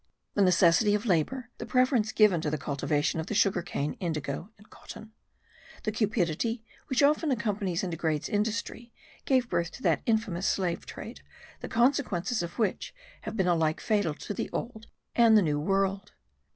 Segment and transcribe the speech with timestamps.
[0.33, 4.49] The necessity of labour, the preference given to the cultivation of the sugar cane, indigo,
[4.57, 5.11] and cotton,
[5.83, 8.91] the cupidity which often accompanies and degrades industry,
[9.25, 11.21] gave birth to that infamous slave trade,
[11.59, 16.13] the consequences of which have been alike fatal to the old and the new world.